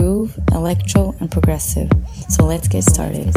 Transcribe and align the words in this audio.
groove, 0.00 0.38
electro, 0.52 1.14
and 1.20 1.30
progressive. 1.30 1.90
So 2.30 2.44
let's 2.44 2.68
get 2.68 2.84
started. 2.84 3.34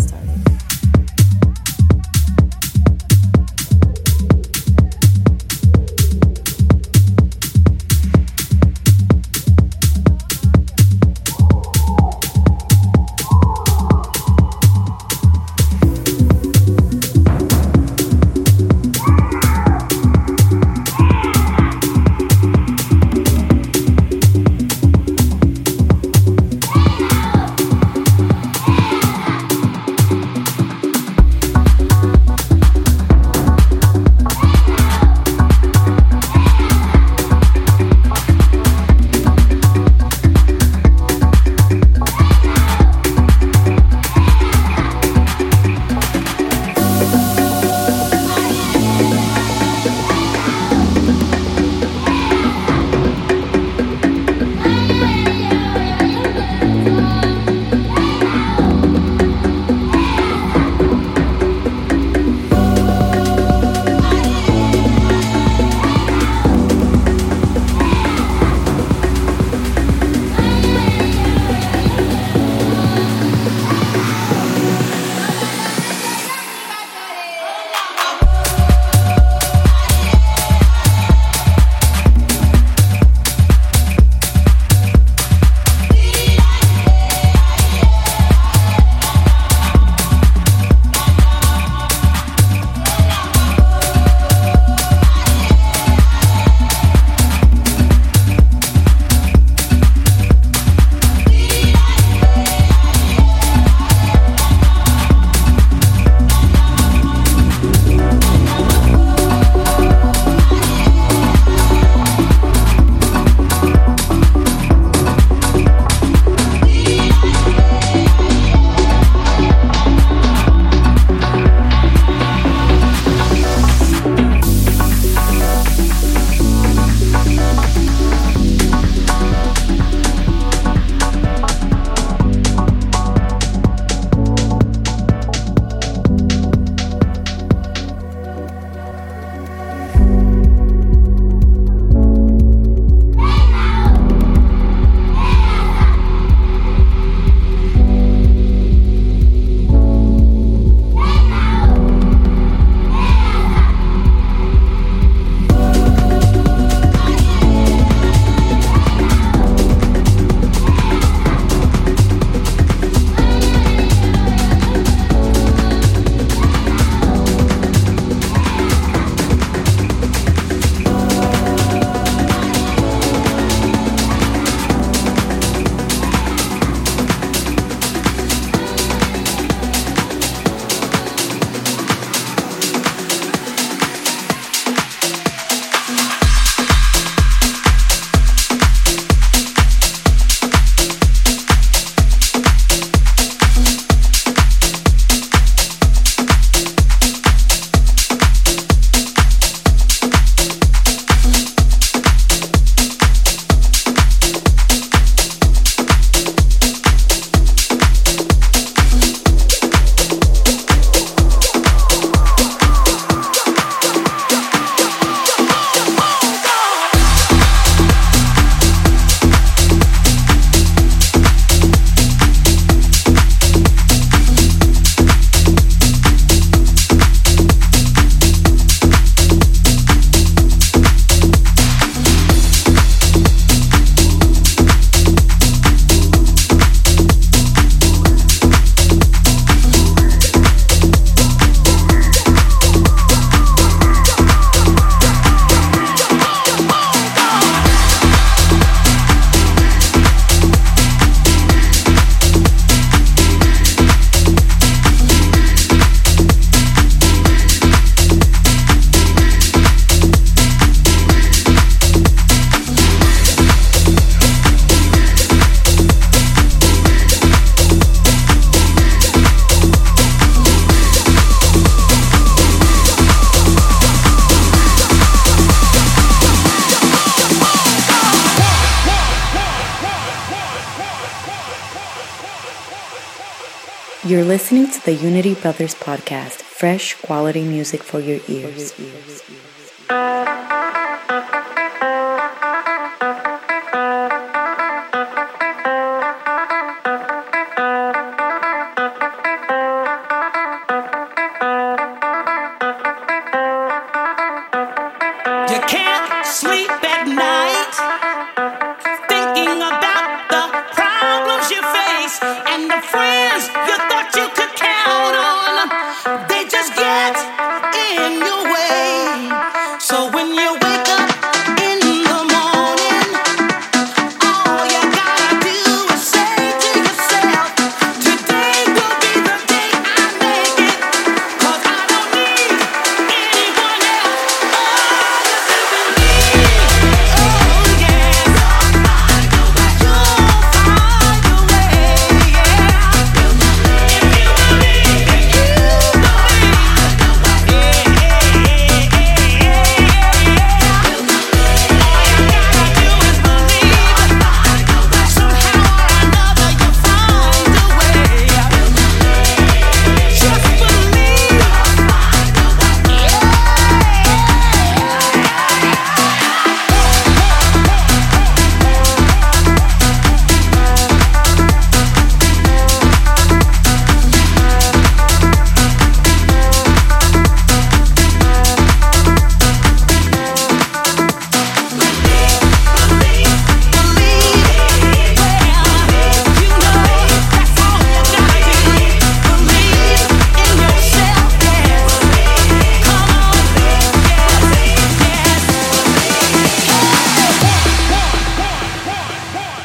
the 284.86 284.94
Unity 284.94 285.34
Brothers 285.34 285.76
podcast, 285.76 286.42
fresh 286.42 286.96
quality 286.96 287.42
music 287.42 287.82
for 287.82 288.02
your 288.02 288.20
ears. 288.28 288.74
For 288.74 288.82
your 288.82 288.92
ears. 288.92 289.13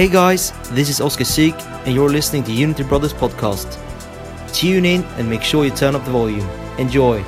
Hey 0.00 0.08
guys, 0.08 0.52
this 0.70 0.88
is 0.88 0.98
Oscar 0.98 1.24
Sieg, 1.24 1.54
and 1.84 1.94
you're 1.94 2.08
listening 2.08 2.42
to 2.44 2.52
Unity 2.52 2.84
Brothers 2.84 3.12
Podcast. 3.12 3.76
Tune 4.50 4.86
in 4.86 5.04
and 5.18 5.28
make 5.28 5.42
sure 5.42 5.62
you 5.62 5.70
turn 5.70 5.94
up 5.94 6.02
the 6.06 6.10
volume. 6.10 6.48
Enjoy. 6.78 7.22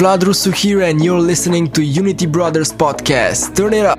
Vlad 0.00 0.22
Rusuhira 0.22 0.88
and 0.88 1.04
you're 1.04 1.20
listening 1.20 1.70
to 1.72 1.82
Unity 1.82 2.24
Brothers 2.24 2.72
Podcast. 2.72 3.54
Turn 3.54 3.74
it 3.74 3.84
up. 3.84 3.98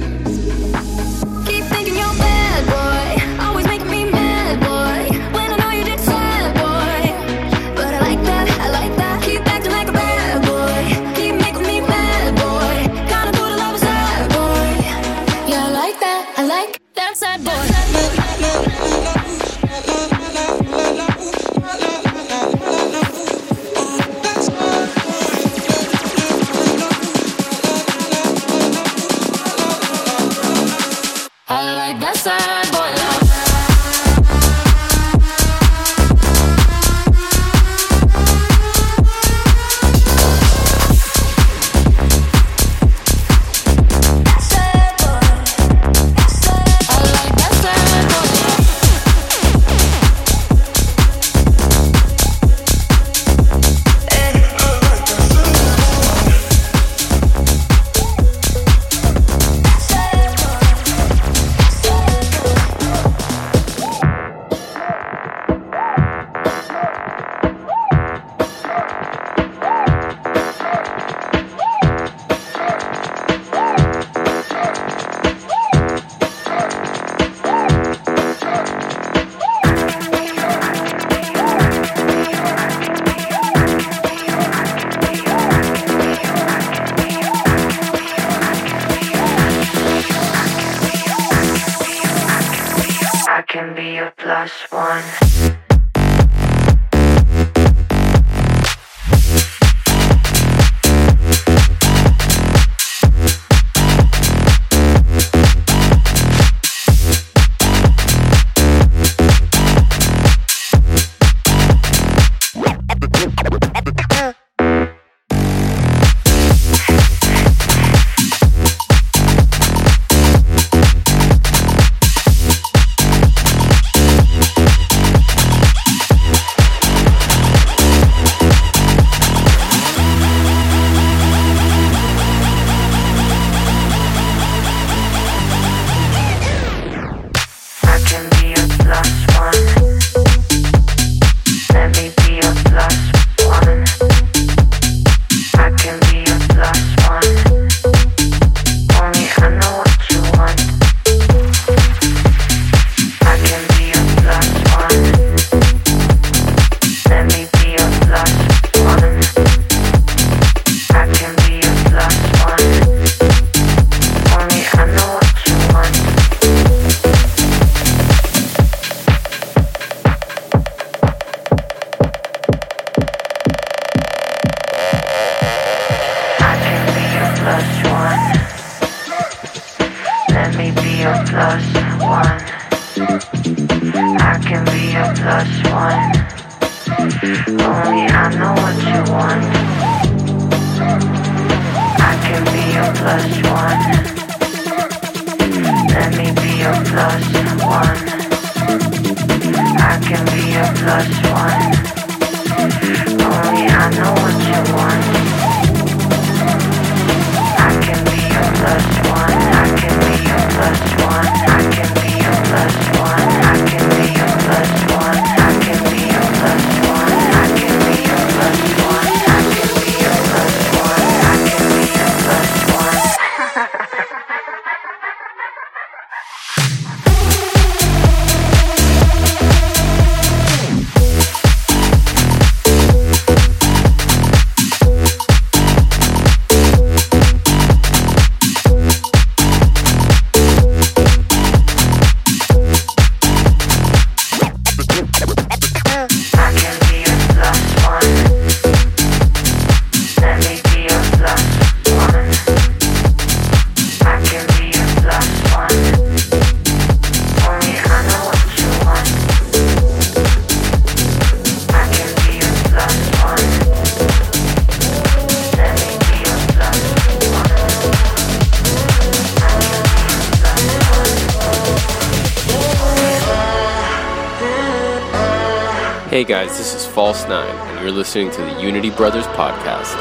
Hey 276.21 276.27
guys, 276.27 276.55
this 276.55 276.75
is 276.75 276.85
False 276.85 277.27
Nine, 277.27 277.49
and 277.49 277.79
you're 277.79 277.89
listening 277.89 278.29
to 278.29 278.41
the 278.41 278.61
Unity 278.61 278.91
Brothers 278.91 279.25
Podcast. 279.33 279.97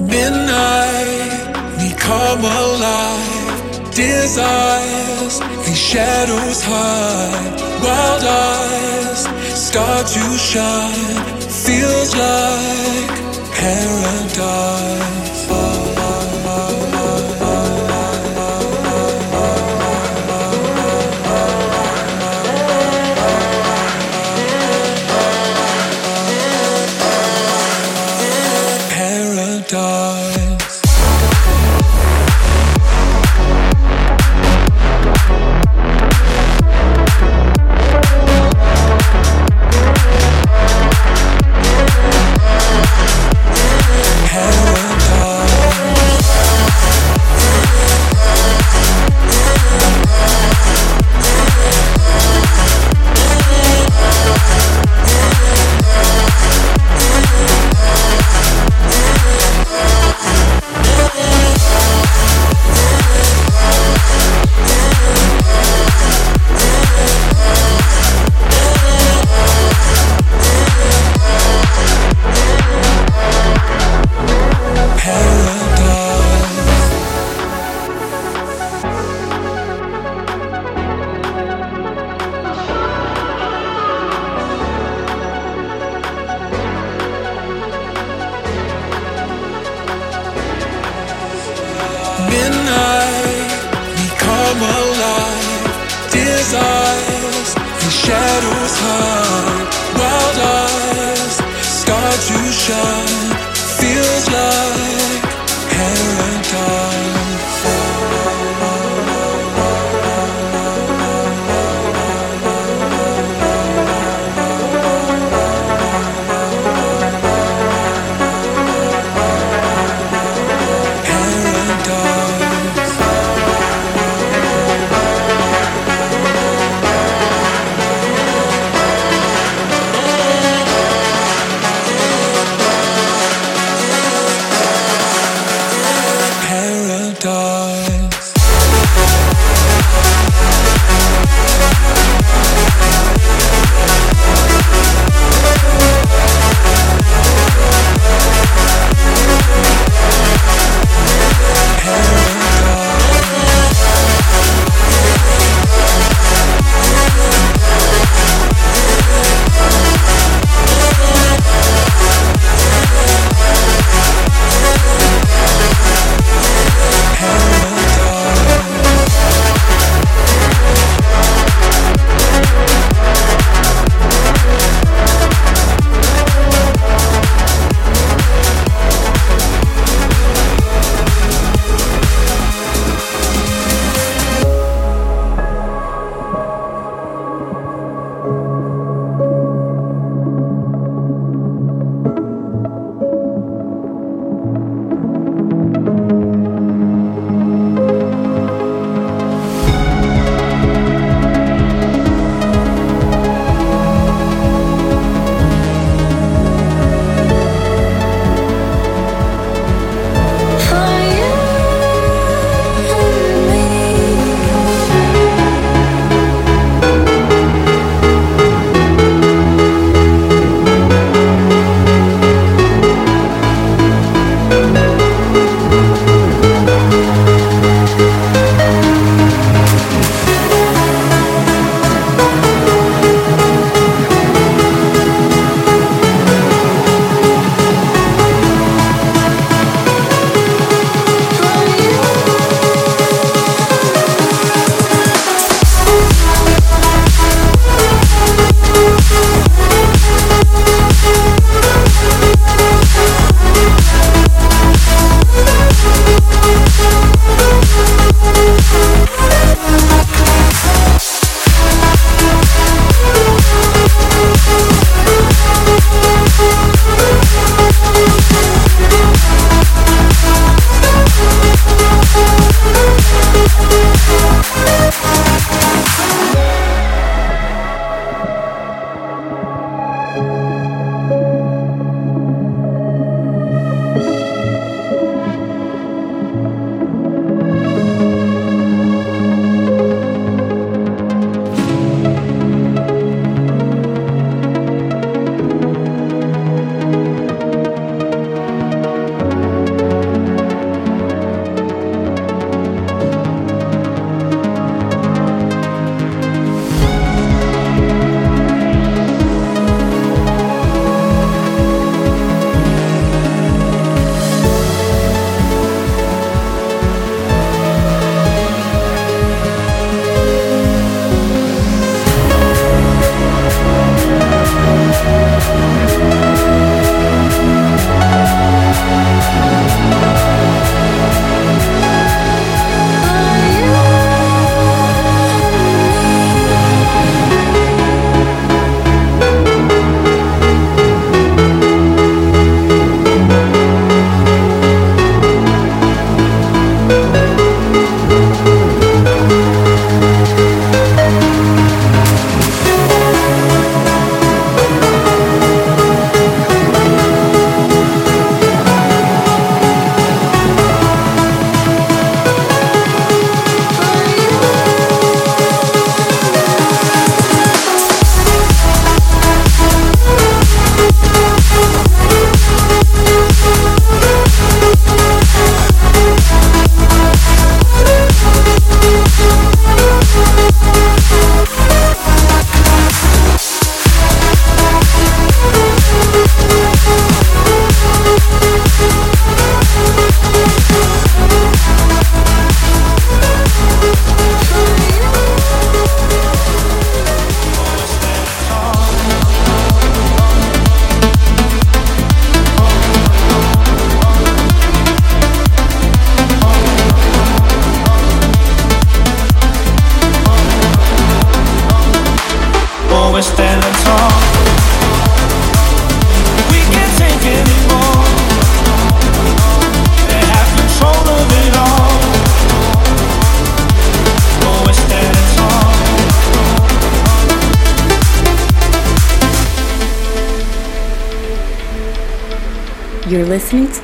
Midnight, 0.00 1.52
we 1.76 1.92
come 1.98 2.40
alive. 2.40 3.94
Desires, 3.94 5.40
these 5.66 5.78
shadows 5.78 6.64
hide. 6.64 7.60
Wild 7.84 8.24
eyes 8.24 9.20
start 9.54 10.06
to 10.06 10.38
shine. 10.38 11.20
Feels 11.44 12.16
like 12.16 13.10
paradise. 13.52 15.15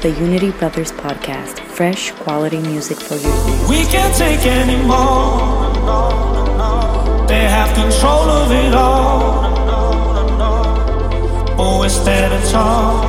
the 0.02 0.10
Unity 0.10 0.50
Brothers 0.50 0.90
podcast. 0.90 1.60
Fresh 1.60 2.10
quality 2.22 2.58
music 2.58 2.98
for 2.98 3.14
you. 3.14 3.32
We 3.70 3.84
can't 3.84 4.12
take 4.16 4.44
anymore. 4.44 5.70
They 7.28 7.44
have 7.46 7.72
control 7.76 8.28
of 8.28 8.50
it 8.50 8.74
all. 8.74 9.42
But 11.56 11.78
we're 11.78 11.88
standing 11.88 12.50
tall. 12.50 13.00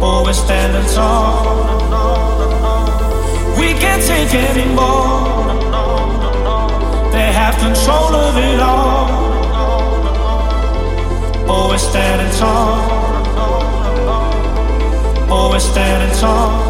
But 0.00 0.24
we're 0.26 0.32
standing 0.32 0.88
tall. 0.94 1.42
We 3.58 3.72
can't 3.82 4.02
take 4.04 4.32
anymore. 4.32 5.50
They 7.10 7.32
have 7.32 7.56
control 7.56 8.14
of 8.14 8.36
it 8.36 8.60
all. 8.60 9.08
But 11.48 11.68
we're 11.68 11.78
standing 11.78 12.38
tall. 12.38 13.11
We 15.52 15.58
standing 15.58 16.16
tall. 16.18 16.61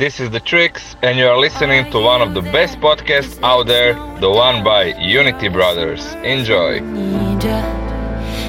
This 0.00 0.18
is 0.18 0.30
The 0.30 0.40
Tricks, 0.40 0.96
and 1.02 1.18
you 1.18 1.26
are 1.26 1.38
listening 1.38 1.90
to 1.92 2.00
one 2.00 2.22
of 2.22 2.32
the 2.32 2.40
best 2.40 2.80
podcasts 2.80 3.38
out 3.42 3.66
there, 3.66 3.92
the 4.18 4.30
one 4.30 4.64
by 4.64 4.94
Unity 4.98 5.48
Brothers. 5.48 6.14
Enjoy. 6.24 6.76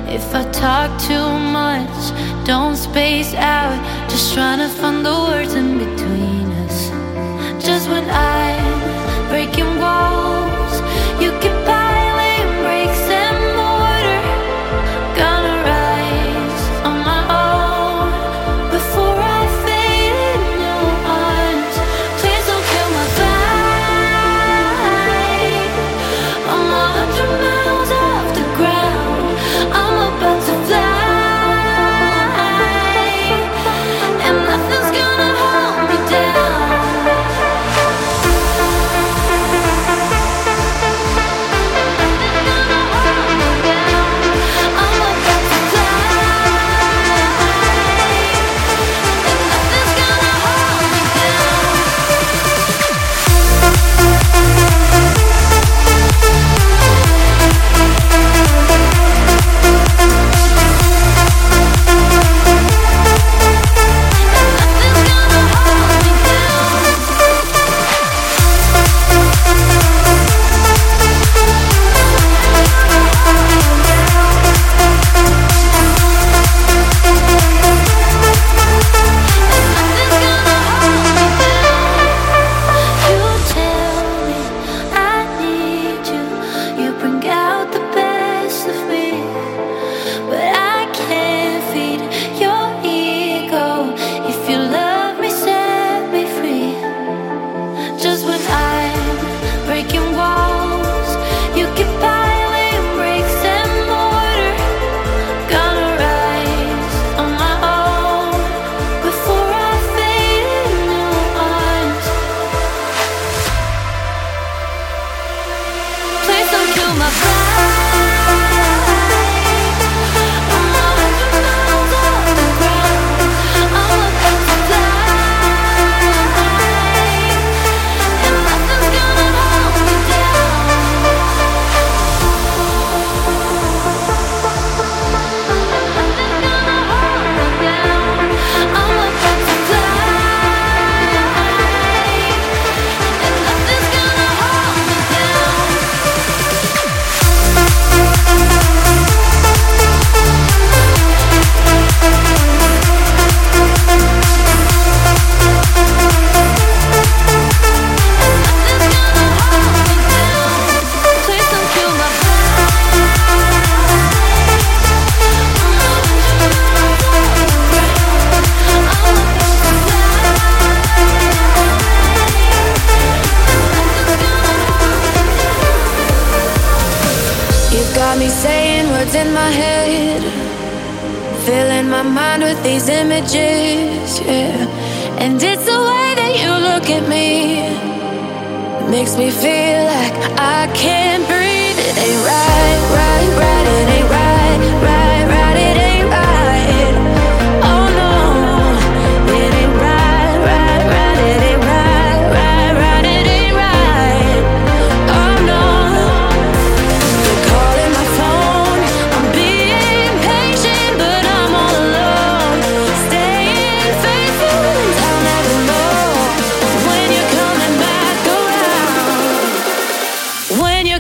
If 0.08 0.34
I 0.34 0.50
talk 0.54 0.98
too 1.02 1.28
much, 1.52 2.48
don't 2.48 2.78
space 2.78 3.34
out, 3.34 3.76
just 4.10 4.34
trying 4.34 4.60
to 4.60 4.70
find 4.70 5.06
the 5.06 5.12
words 5.12 5.54
in 5.54 5.78
between. 5.78 6.21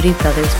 Community 0.00 0.22
Brothers 0.22 0.59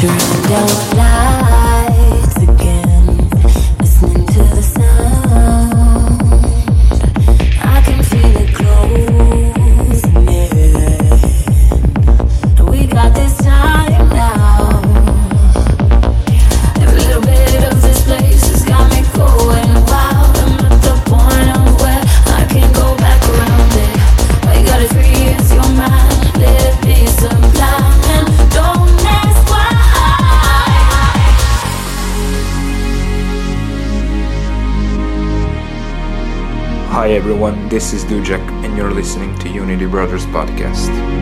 through 0.00 0.42
down 0.48 0.95
This 37.76 37.92
is 37.92 38.06
Dujak, 38.06 38.40
and 38.64 38.74
you're 38.74 38.90
listening 38.90 39.38
to 39.40 39.50
Unity 39.50 39.84
Brothers 39.84 40.24
Podcast. 40.24 41.15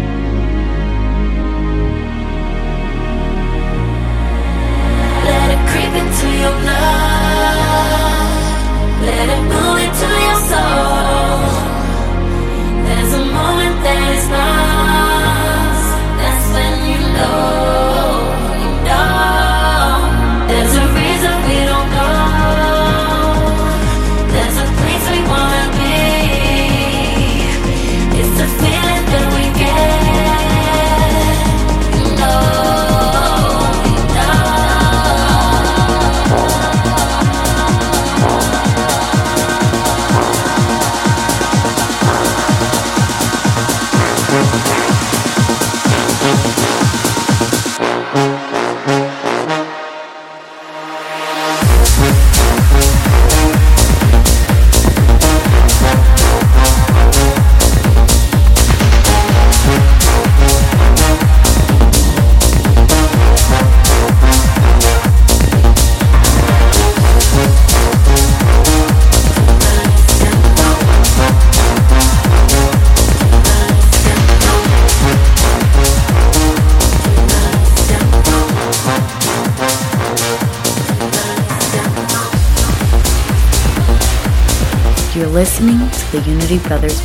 Unity 86.26 86.58
Brothers 86.58 87.03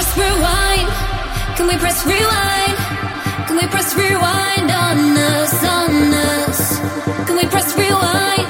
press 0.00 0.16
rewind? 0.16 0.88
Can 1.56 1.66
we 1.66 1.76
press 1.76 2.06
rewind? 2.06 2.76
Can 3.46 3.56
we 3.56 3.66
press 3.66 3.94
rewind 3.94 4.70
on 4.70 4.98
us, 5.18 5.64
on 5.64 6.14
us? 6.14 6.78
Can 7.26 7.36
we 7.36 7.44
press 7.46 7.76
rewind? 7.76 8.49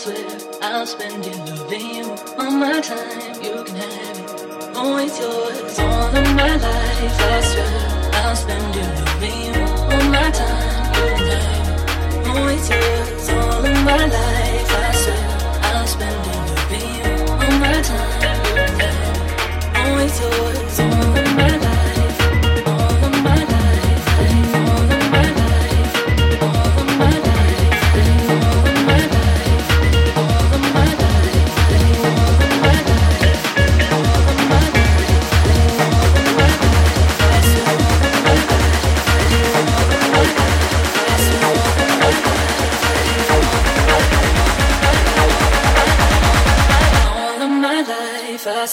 swear 0.00 0.24
I'll 0.62 0.86
spend 0.86 1.26
it 1.26 1.36
loving 1.46 1.94
you. 1.96 2.06
All 2.38 2.50
my 2.50 2.80
time, 2.80 3.34
you 3.44 3.62
can 3.64 3.76
have 3.76 4.18
it. 4.18 4.30
Oh, 4.74 4.96
it's 4.96 5.18
yours. 5.20 5.78
All 5.78 6.16
of 6.16 6.26
my 6.40 6.56
life, 6.56 7.20
I 7.20 7.40
swear 7.50 7.74
I'll 8.20 8.34
spend 8.34 8.76
it 8.82 8.90
loving 9.04 9.40
you. 9.46 9.60
All 9.92 10.04
my 10.16 10.30
time, 10.40 10.86
you 10.96 11.06
can 11.18 11.28
have 11.36 11.68
it. 11.68 12.28
Oh, 12.32 12.54
it's 12.54 12.68
yours. 12.70 13.28
All 13.28 13.66
of 13.70 13.78
my 13.90 14.04
life, 14.16 14.70
I 14.84 14.92
swear 15.02 15.26
I'll 15.68 15.86
spend 15.94 16.26
it 16.32 16.40
loving 16.56 16.92
you. 17.00 17.12
All 17.32 17.54
my 17.64 17.78
time, 17.92 18.40
you 18.46 18.54
can 18.56 18.80
have 18.80 19.18
it. 19.20 19.76
Oh, 19.80 20.04
it's 20.04 20.18
yours. 20.20 20.99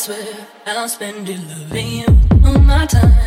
swear 0.07 0.47
I'll 0.65 0.87
spend 0.87 1.27
it 1.27 1.37
loving 1.49 1.87
you 1.99 2.05
all 2.45 2.59
my 2.59 2.85
time. 2.85 3.26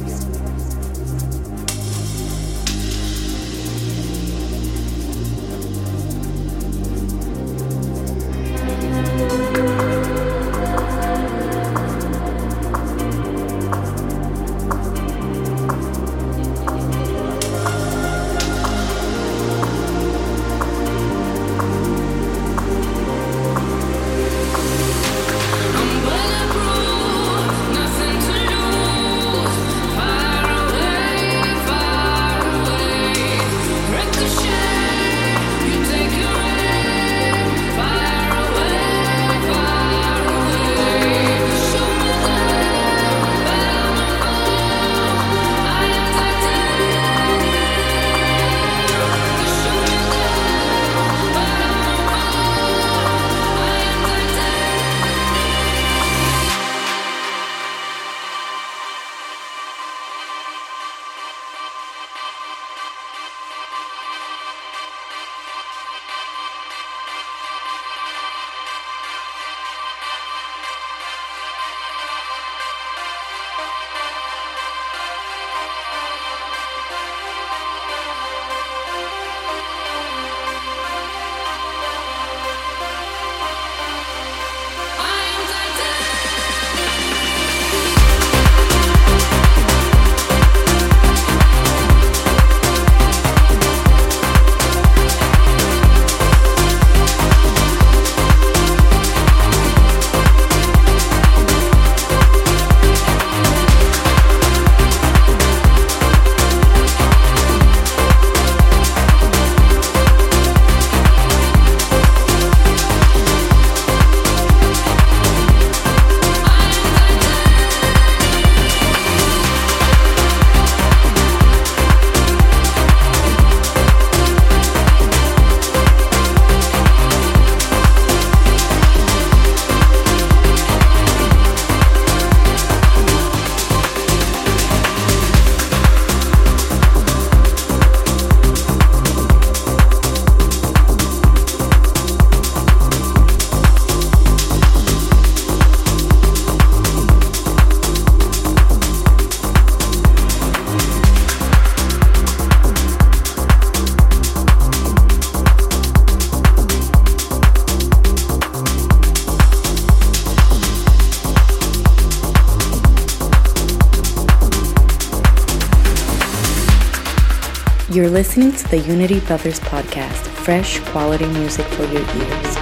Listening 168.21 168.51
to 168.51 168.67
the 168.67 168.77
Unity 168.77 169.19
Brothers 169.21 169.59
podcast, 169.61 170.27
fresh 170.45 170.79
quality 170.91 171.25
music 171.25 171.65
for 171.65 171.85
your 171.85 172.03
ears. 172.03 172.55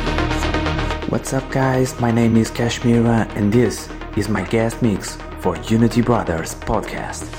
What's 1.09 1.33
up, 1.33 1.51
guys? 1.51 1.99
My 1.99 2.11
name 2.11 2.37
is 2.37 2.49
Kash 2.49 2.79
Mihra, 2.79 3.29
and 3.35 3.51
this 3.51 3.89
is 4.15 4.29
my 4.29 4.43
guest 4.43 4.81
mix 4.81 5.17
for 5.41 5.57
Unity 5.63 6.01
Brothers 6.01 6.55
podcast. 6.55 7.38